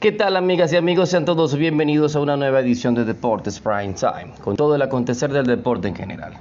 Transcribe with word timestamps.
¿Qué 0.00 0.12
tal 0.12 0.36
amigas 0.36 0.72
y 0.72 0.76
amigos? 0.76 1.08
Sean 1.08 1.24
todos 1.24 1.56
bienvenidos 1.56 2.14
a 2.14 2.20
una 2.20 2.36
nueva 2.36 2.60
edición 2.60 2.94
de 2.94 3.04
Deportes 3.04 3.58
Prime 3.58 3.94
Time, 3.94 4.32
con 4.44 4.54
todo 4.54 4.76
el 4.76 4.82
acontecer 4.82 5.32
del 5.32 5.44
deporte 5.44 5.88
en 5.88 5.96
general. 5.96 6.34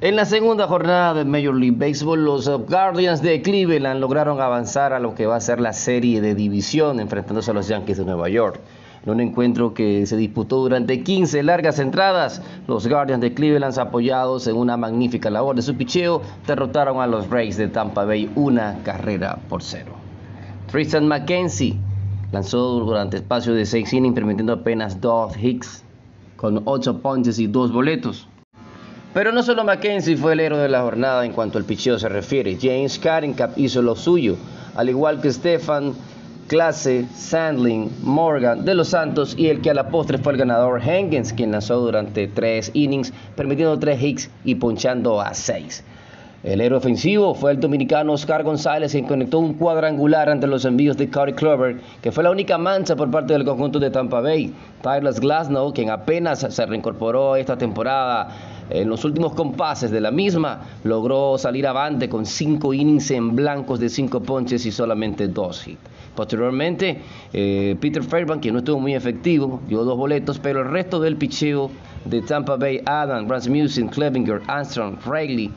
En 0.00 0.16
la 0.16 0.24
segunda 0.24 0.66
jornada 0.66 1.14
de 1.14 1.24
Major 1.24 1.54
League 1.54 1.76
Baseball, 1.78 2.24
los 2.24 2.48
Guardians 2.48 3.22
de 3.22 3.40
Cleveland 3.40 4.00
lograron 4.00 4.40
avanzar 4.40 4.92
a 4.92 4.98
lo 4.98 5.14
que 5.14 5.26
va 5.26 5.36
a 5.36 5.40
ser 5.40 5.60
la 5.60 5.72
serie 5.72 6.20
de 6.20 6.34
división 6.34 6.98
enfrentándose 6.98 7.52
a 7.52 7.54
los 7.54 7.68
Yankees 7.68 7.98
de 7.98 8.04
Nueva 8.04 8.28
York. 8.28 8.58
En 9.06 9.12
un 9.12 9.20
encuentro 9.20 9.72
que 9.72 10.04
se 10.04 10.16
disputó 10.16 10.56
durante 10.56 11.04
15 11.04 11.40
largas 11.44 11.78
entradas, 11.78 12.42
los 12.66 12.88
Guardians 12.88 13.22
de 13.22 13.32
Cleveland, 13.32 13.78
apoyados 13.78 14.48
en 14.48 14.56
una 14.56 14.76
magnífica 14.76 15.30
labor 15.30 15.54
de 15.54 15.62
su 15.62 15.76
picheo, 15.76 16.20
derrotaron 16.48 17.00
a 17.00 17.06
los 17.06 17.30
Rays 17.30 17.56
de 17.56 17.68
Tampa 17.68 18.04
Bay 18.04 18.28
una 18.34 18.78
carrera 18.82 19.38
por 19.48 19.62
cero. 19.62 19.92
Tristan 20.66 21.06
McKenzie 21.06 21.78
Lanzó 22.34 22.80
durante 22.80 23.18
espacio 23.18 23.54
de 23.54 23.64
6 23.64 23.92
innings, 23.92 24.16
permitiendo 24.16 24.54
apenas 24.54 25.00
dos 25.00 25.36
hits 25.40 25.84
con 26.34 26.62
8 26.64 26.98
punches 26.98 27.38
y 27.38 27.46
2 27.46 27.70
boletos. 27.70 28.26
Pero 29.12 29.30
no 29.30 29.44
solo 29.44 29.62
Mackenzie 29.62 30.16
fue 30.16 30.32
el 30.32 30.40
héroe 30.40 30.58
de 30.58 30.68
la 30.68 30.82
jornada 30.82 31.24
en 31.24 31.30
cuanto 31.30 31.58
al 31.58 31.64
picheo 31.64 31.96
se 31.96 32.08
refiere. 32.08 32.58
James 32.60 32.98
Carencap 32.98 33.56
hizo 33.56 33.82
lo 33.82 33.94
suyo, 33.94 34.34
al 34.74 34.88
igual 34.88 35.20
que 35.20 35.30
Stefan 35.30 35.94
Clase, 36.48 37.06
Sandling, 37.14 37.92
Morgan 38.02 38.64
de 38.64 38.74
los 38.74 38.88
Santos 38.88 39.36
y 39.38 39.46
el 39.46 39.60
que 39.60 39.70
a 39.70 39.74
la 39.74 39.88
postre 39.88 40.18
fue 40.18 40.32
el 40.32 40.38
ganador 40.40 40.82
Hengens, 40.82 41.32
quien 41.34 41.52
lanzó 41.52 41.78
durante 41.78 42.26
3 42.26 42.72
innings, 42.74 43.12
permitiendo 43.36 43.78
3 43.78 44.02
hits 44.02 44.30
y 44.44 44.56
ponchando 44.56 45.20
a 45.20 45.34
6. 45.34 45.84
El 46.44 46.60
héroe 46.60 46.76
ofensivo 46.76 47.34
fue 47.34 47.52
el 47.52 47.58
dominicano 47.58 48.12
Oscar 48.12 48.42
González, 48.42 48.92
quien 48.92 49.06
conectó 49.06 49.38
un 49.38 49.54
cuadrangular 49.54 50.28
ante 50.28 50.46
los 50.46 50.66
envíos 50.66 50.94
de 50.98 51.08
Cody 51.08 51.32
Clover, 51.32 51.80
que 52.02 52.12
fue 52.12 52.22
la 52.22 52.30
única 52.30 52.58
mancha 52.58 52.94
por 52.94 53.10
parte 53.10 53.32
del 53.32 53.46
conjunto 53.46 53.78
de 53.78 53.90
Tampa 53.90 54.20
Bay. 54.20 54.52
Tyler 54.82 55.14
Glasnow, 55.14 55.72
quien 55.72 55.88
apenas 55.88 56.40
se 56.40 56.66
reincorporó 56.66 57.36
esta 57.36 57.56
temporada 57.56 58.28
en 58.68 58.90
los 58.90 59.06
últimos 59.06 59.32
compases 59.32 59.90
de 59.90 60.02
la 60.02 60.10
misma, 60.10 60.60
logró 60.84 61.38
salir 61.38 61.66
avante 61.66 62.10
con 62.10 62.26
cinco 62.26 62.74
innings 62.74 63.10
en 63.12 63.34
blancos 63.34 63.80
de 63.80 63.88
cinco 63.88 64.20
ponches 64.20 64.66
y 64.66 64.70
solamente 64.70 65.28
dos 65.28 65.66
hits. 65.66 65.80
Posteriormente, 66.14 67.00
eh, 67.32 67.74
Peter 67.80 68.02
Fairbank, 68.02 68.42
quien 68.42 68.52
no 68.52 68.58
estuvo 68.58 68.78
muy 68.78 68.94
efectivo, 68.94 69.62
dio 69.66 69.82
dos 69.82 69.96
boletos, 69.96 70.38
pero 70.38 70.60
el 70.60 70.70
resto 70.70 71.00
del 71.00 71.16
picheo 71.16 71.70
de 72.04 72.20
Tampa 72.20 72.56
Bay, 72.56 72.82
Adam, 72.84 73.26
Rasmussen, 73.28 73.88
Clevinger, 73.88 74.42
Armstrong, 74.46 74.98
Rayleigh, 75.06 75.50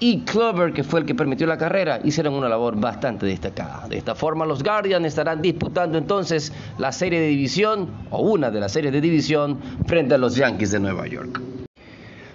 y 0.00 0.20
Clover, 0.22 0.72
que 0.72 0.82
fue 0.82 1.00
el 1.00 1.06
que 1.06 1.14
permitió 1.14 1.46
la 1.46 1.58
carrera, 1.58 2.00
hicieron 2.02 2.32
una 2.32 2.48
labor 2.48 2.80
bastante 2.80 3.26
destacada. 3.26 3.86
De 3.86 3.98
esta 3.98 4.14
forma, 4.14 4.46
los 4.46 4.62
Guardians 4.62 5.06
estarán 5.06 5.42
disputando 5.42 5.98
entonces 5.98 6.52
la 6.78 6.90
serie 6.90 7.20
de 7.20 7.28
división, 7.28 7.86
o 8.10 8.22
una 8.22 8.50
de 8.50 8.60
las 8.60 8.72
series 8.72 8.94
de 8.94 9.00
división, 9.02 9.58
frente 9.86 10.14
a 10.14 10.18
los 10.18 10.36
Yankees 10.36 10.70
de 10.70 10.80
Nueva 10.80 11.06
York. 11.06 11.40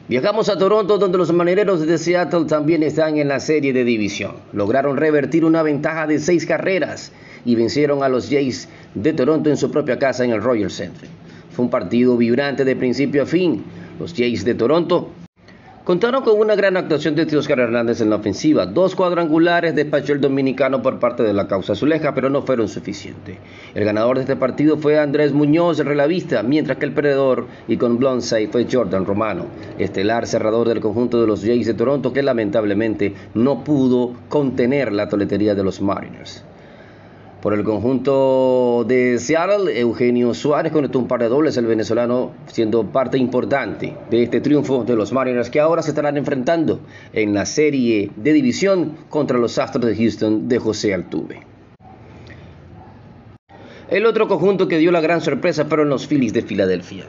Viajamos 0.07 0.49
a 0.49 0.57
Toronto, 0.59 0.99
donde 0.99 1.17
los 1.17 1.33
manereros 1.33 1.85
de 1.85 1.97
Seattle 1.97 2.45
también 2.45 2.83
están 2.83 3.17
en 3.17 3.27
la 3.27 3.39
serie 3.39 3.73
de 3.73 3.83
división. 3.83 4.35
Lograron 4.53 4.97
revertir 4.97 5.43
una 5.43 5.63
ventaja 5.63 6.05
de 6.05 6.19
seis 6.19 6.45
carreras 6.45 7.11
y 7.45 7.55
vencieron 7.55 8.03
a 8.03 8.09
los 8.09 8.29
Jays 8.29 8.69
de 8.93 9.13
Toronto 9.13 9.49
en 9.49 9.57
su 9.57 9.71
propia 9.71 9.97
casa 9.97 10.23
en 10.23 10.29
el 10.29 10.43
Royal 10.43 10.69
Center. 10.69 11.09
Fue 11.49 11.65
un 11.65 11.71
partido 11.71 12.15
vibrante 12.15 12.63
de 12.63 12.75
principio 12.75 13.23
a 13.23 13.25
fin. 13.25 13.63
Los 13.99 14.13
Jays 14.13 14.45
de 14.45 14.53
Toronto 14.53 15.09
Contaron 15.85 16.23
con 16.23 16.39
una 16.39 16.55
gran 16.55 16.77
actuación 16.77 17.13
de 17.13 17.37
Oscar 17.37 17.59
Hernández 17.59 18.01
en 18.01 18.09
la 18.09 18.15
ofensiva. 18.15 18.65
Dos 18.65 18.95
cuadrangulares 18.95 19.75
despachó 19.75 20.13
el 20.13 20.19
dominicano 20.19 20.81
por 20.81 20.97
parte 20.97 21.21
de 21.21 21.31
la 21.31 21.47
causa 21.47 21.73
azuleja, 21.73 22.15
pero 22.15 22.27
no 22.27 22.41
fueron 22.41 22.67
suficientes. 22.67 23.37
El 23.75 23.85
ganador 23.85 24.15
de 24.15 24.23
este 24.23 24.35
partido 24.35 24.79
fue 24.79 24.97
Andrés 24.97 25.31
Muñoz, 25.31 25.79
el 25.79 25.85
relavista, 25.85 26.41
mientras 26.41 26.79
que 26.79 26.85
el 26.85 26.93
perdedor 26.93 27.45
y 27.67 27.77
con 27.77 27.99
Blonsey 27.99 28.47
fue 28.47 28.65
Jordan 28.65 29.05
Romano, 29.05 29.45
estelar 29.77 30.25
cerrador 30.25 30.69
del 30.69 30.79
conjunto 30.79 31.21
de 31.21 31.27
los 31.27 31.45
Jays 31.45 31.67
de 31.67 31.75
Toronto, 31.75 32.11
que 32.11 32.23
lamentablemente 32.23 33.13
no 33.35 33.63
pudo 33.63 34.13
contener 34.27 34.91
la 34.91 35.07
toletería 35.07 35.53
de 35.53 35.63
los 35.63 35.81
Mariners. 35.83 36.43
Por 37.45 37.53
el 37.53 37.63
conjunto 37.63 38.85
de 38.87 39.19
Seattle, 39.19 39.79
Eugenio 39.79 40.33
Suárez 40.33 40.71
conectó 40.71 40.97
un 40.97 41.07
par 41.07 41.21
de 41.21 41.29
dobles, 41.29 41.55
el 41.57 41.67
venezolano 41.67 42.31
siendo 42.47 42.87
parte 42.87 43.19
importante 43.19 43.95
de 44.09 44.23
este 44.23 44.41
triunfo 44.41 44.83
de 44.83 44.95
los 44.95 45.13
Mariners 45.13 45.51
que 45.51 45.59
ahora 45.59 45.83
se 45.83 45.91
estarán 45.91 46.17
enfrentando 46.17 46.79
en 47.13 47.35
la 47.35 47.45
serie 47.45 48.09
de 48.15 48.33
división 48.33 48.97
contra 49.09 49.37
los 49.37 49.59
Astros 49.59 49.85
de 49.85 49.95
Houston 49.95 50.49
de 50.49 50.57
José 50.57 50.95
Altuve. 50.95 51.41
El 53.91 54.07
otro 54.07 54.27
conjunto 54.27 54.67
que 54.67 54.79
dio 54.79 54.91
la 54.91 55.01
gran 55.01 55.21
sorpresa 55.21 55.65
fueron 55.65 55.89
los 55.89 56.07
Phillies 56.07 56.33
de 56.33 56.41
Filadelfia. 56.41 57.05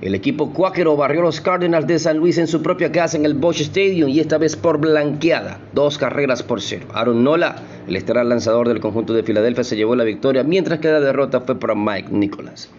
El 0.00 0.14
equipo 0.14 0.52
cuáquero 0.52 0.96
barrió 0.96 1.22
los 1.22 1.40
Cardinals 1.40 1.86
de 1.86 1.98
San 1.98 2.18
Luis 2.18 2.38
en 2.38 2.46
su 2.46 2.62
propia 2.62 2.92
casa 2.92 3.16
en 3.16 3.24
el 3.24 3.34
Bosch 3.34 3.62
Stadium 3.62 4.08
y 4.08 4.20
esta 4.20 4.38
vez 4.38 4.54
por 4.54 4.78
blanqueada, 4.78 5.58
dos 5.72 5.98
carreras 5.98 6.44
por 6.44 6.62
cero. 6.62 6.86
Aaron 6.92 7.24
Nola, 7.24 7.56
el 7.86 7.96
estelar 7.96 8.26
lanzador 8.26 8.68
del 8.68 8.80
conjunto 8.80 9.12
de 9.12 9.22
Filadelfia, 9.22 9.64
se 9.64 9.76
llevó 9.76 9.94
la 9.96 10.04
victoria, 10.04 10.42
mientras 10.42 10.78
que 10.80 10.88
la 10.88 11.00
derrota 11.00 11.40
fue 11.40 11.58
para 11.58 11.74
Mike 11.74 12.08
Nicholas. 12.10 12.70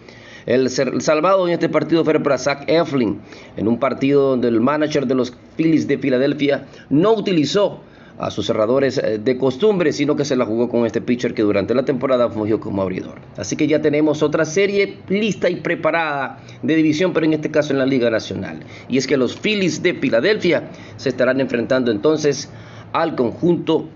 El 0.46 0.70
salvado 0.70 1.48
en 1.48 1.54
este 1.54 1.68
partido 1.68 2.04
fue 2.04 2.20
para 2.20 2.38
Zach 2.38 2.64
Eflin, 2.68 3.20
en 3.56 3.66
un 3.66 3.80
partido 3.80 4.30
donde 4.30 4.46
el 4.46 4.60
manager 4.60 5.06
de 5.06 5.16
los 5.16 5.36
Phillies 5.56 5.88
de 5.88 5.98
Filadelfia 5.98 6.66
no 6.88 7.14
utilizó 7.14 7.80
a 8.18 8.30
sus 8.30 8.46
cerradores 8.46 8.98
eh, 8.98 9.18
de 9.18 9.36
costumbre, 9.36 9.92
sino 9.92 10.16
que 10.16 10.24
se 10.24 10.36
la 10.36 10.46
jugó 10.46 10.68
con 10.68 10.86
este 10.86 11.00
pitcher 11.00 11.34
que 11.34 11.42
durante 11.42 11.74
la 11.74 11.84
temporada 11.84 12.30
fungió 12.30 12.60
como 12.60 12.82
abridor. 12.82 13.20
Así 13.36 13.56
que 13.56 13.66
ya 13.66 13.82
tenemos 13.82 14.22
otra 14.22 14.44
serie 14.44 14.98
lista 15.08 15.50
y 15.50 15.56
preparada 15.56 16.38
de 16.62 16.76
división, 16.76 17.12
pero 17.12 17.26
en 17.26 17.34
este 17.34 17.50
caso 17.50 17.72
en 17.72 17.78
la 17.78 17.86
Liga 17.86 18.08
Nacional. 18.08 18.60
Y 18.88 18.98
es 18.98 19.06
que 19.06 19.16
los 19.16 19.36
Phillies 19.36 19.82
de 19.82 19.94
Filadelfia 19.94 20.70
se 20.96 21.08
estarán 21.08 21.40
enfrentando 21.40 21.90
entonces 21.90 22.50
al 22.92 23.16
conjunto 23.16 23.88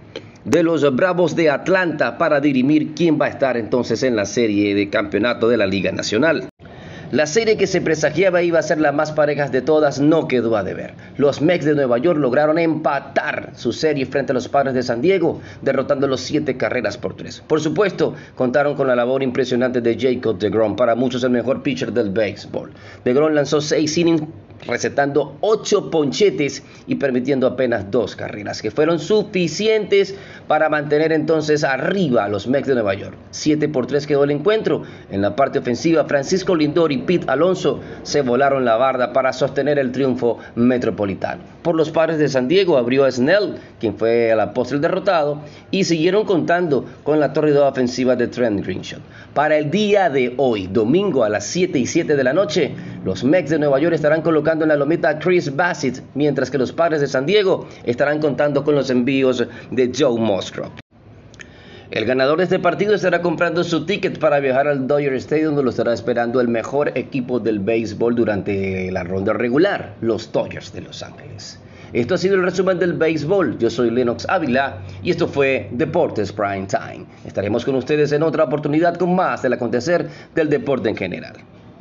de 0.44 0.62
los 0.62 0.94
Bravos 0.94 1.36
de 1.36 1.50
Atlanta 1.50 2.18
para 2.18 2.40
dirimir 2.40 2.94
quién 2.94 3.18
va 3.20 3.26
a 3.26 3.30
estar 3.30 3.56
entonces 3.56 4.02
en 4.02 4.16
la 4.16 4.24
serie 4.24 4.74
de 4.74 4.88
campeonato 4.88 5.48
de 5.48 5.56
la 5.56 5.66
Liga 5.66 5.92
Nacional. 5.92 6.48
La 7.12 7.26
serie 7.26 7.56
que 7.56 7.66
se 7.66 7.80
presagiaba 7.80 8.40
iba 8.42 8.60
a 8.60 8.62
ser 8.62 8.78
la 8.80 8.92
más 8.92 9.10
parejas 9.10 9.50
de 9.50 9.62
todas 9.62 9.98
no 9.98 10.28
quedó 10.28 10.56
a 10.56 10.62
deber. 10.62 10.94
Los 11.16 11.42
Mex 11.42 11.64
de 11.64 11.74
Nueva 11.74 11.98
York 11.98 12.20
lograron 12.20 12.56
empatar 12.56 13.50
su 13.56 13.72
serie 13.72 14.06
frente 14.06 14.30
a 14.30 14.34
los 14.34 14.48
Padres 14.48 14.74
de 14.74 14.84
San 14.84 15.02
Diego, 15.02 15.40
derrotando 15.60 16.06
los 16.06 16.20
siete 16.20 16.56
carreras 16.56 16.98
por 16.98 17.16
tres. 17.16 17.42
Por 17.44 17.60
supuesto, 17.60 18.14
contaron 18.36 18.76
con 18.76 18.86
la 18.86 18.94
labor 18.94 19.24
impresionante 19.24 19.80
de 19.80 19.98
Jacob 19.98 20.38
DeGrom, 20.38 20.76
para 20.76 20.94
muchos 20.94 21.24
el 21.24 21.30
mejor 21.30 21.64
pitcher 21.64 21.92
del 21.92 22.10
béisbol. 22.10 22.70
DeGrom 23.04 23.32
lanzó 23.32 23.60
seis 23.60 23.98
innings 23.98 24.22
recetando 24.66 25.36
ocho 25.40 25.90
ponchetes 25.90 26.62
y 26.86 26.96
permitiendo 26.96 27.46
apenas 27.46 27.90
dos 27.90 28.16
carreras, 28.16 28.62
que 28.62 28.70
fueron 28.70 28.98
suficientes 28.98 30.14
para 30.46 30.68
mantener 30.68 31.12
entonces 31.12 31.64
arriba 31.64 32.24
a 32.24 32.28
los 32.28 32.46
Mex 32.46 32.66
de 32.68 32.74
Nueva 32.74 32.94
York. 32.94 33.14
7 33.30 33.68
por 33.68 33.86
3 33.86 34.06
quedó 34.06 34.24
el 34.24 34.30
encuentro. 34.30 34.82
En 35.10 35.22
la 35.22 35.36
parte 35.36 35.58
ofensiva, 35.58 36.04
Francisco 36.04 36.54
Lindor 36.54 36.92
y 36.92 36.98
Pete 36.98 37.26
Alonso 37.28 37.80
se 38.02 38.22
volaron 38.22 38.64
la 38.64 38.76
barda 38.76 39.12
para 39.12 39.32
sostener 39.32 39.78
el 39.78 39.92
triunfo 39.92 40.38
metropolitano. 40.54 41.42
Por 41.62 41.74
los 41.74 41.90
padres 41.90 42.18
de 42.18 42.28
San 42.28 42.48
Diego 42.48 42.76
abrió 42.76 43.10
Snell, 43.10 43.56
quien 43.78 43.96
fue 43.96 44.32
a 44.32 44.36
la 44.36 44.52
postre 44.52 44.78
derrotado, 44.78 45.40
y 45.70 45.84
siguieron 45.84 46.24
contando 46.24 46.84
con 47.02 47.20
la 47.20 47.32
torrida 47.32 47.66
ofensiva 47.66 48.16
de 48.16 48.28
Trent 48.28 48.64
Greenshot. 48.64 49.00
Para 49.34 49.56
el 49.56 49.70
día 49.70 50.10
de 50.10 50.34
hoy, 50.36 50.66
domingo 50.66 51.24
a 51.24 51.28
las 51.28 51.46
7 51.46 51.78
y 51.78 51.86
7 51.86 52.16
de 52.16 52.24
la 52.24 52.32
noche, 52.32 52.74
los 53.04 53.24
Mex 53.24 53.50
de 53.50 53.58
Nueva 53.58 53.78
York 53.80 53.94
estarán 53.94 54.22
colocando 54.22 54.64
en 54.64 54.68
la 54.68 54.76
lomita 54.76 55.08
a 55.08 55.18
Chris 55.18 55.54
Bassett, 55.54 56.02
mientras 56.14 56.50
que 56.50 56.58
los 56.58 56.72
padres 56.72 57.00
de 57.00 57.06
San 57.06 57.26
Diego 57.26 57.66
estarán 57.84 58.20
contando 58.20 58.62
con 58.62 58.74
los 58.74 58.90
envíos 58.90 59.44
de 59.70 59.92
Joe 59.96 60.20
Musgrove. 60.20 60.72
El 61.90 62.04
ganador 62.04 62.38
de 62.38 62.44
este 62.44 62.60
partido 62.60 62.94
estará 62.94 63.20
comprando 63.20 63.64
su 63.64 63.84
ticket 63.84 64.20
para 64.20 64.38
viajar 64.38 64.68
al 64.68 64.86
Dodger 64.86 65.14
Stadium, 65.14 65.46
donde 65.46 65.64
lo 65.64 65.70
estará 65.70 65.92
esperando 65.92 66.40
el 66.40 66.46
mejor 66.46 66.92
equipo 66.96 67.40
del 67.40 67.58
béisbol 67.58 68.14
durante 68.14 68.92
la 68.92 69.02
ronda 69.02 69.32
regular, 69.32 69.94
los 70.00 70.30
Dodgers 70.30 70.72
de 70.72 70.82
Los 70.82 71.02
Ángeles. 71.02 71.58
Esto 71.92 72.14
ha 72.14 72.18
sido 72.18 72.36
el 72.36 72.44
resumen 72.44 72.78
del 72.78 72.92
béisbol. 72.92 73.58
Yo 73.58 73.68
soy 73.68 73.90
Lennox 73.90 74.24
Ávila 74.28 74.78
y 75.02 75.10
esto 75.10 75.26
fue 75.26 75.68
Deportes 75.72 76.32
Prime 76.32 76.68
Time. 76.68 77.06
Estaremos 77.24 77.64
con 77.64 77.74
ustedes 77.74 78.12
en 78.12 78.22
otra 78.22 78.44
oportunidad 78.44 78.94
con 78.94 79.16
más 79.16 79.42
del 79.42 79.54
acontecer 79.54 80.08
del 80.32 80.48
deporte 80.48 80.90
en 80.90 80.96
general. 80.96 81.34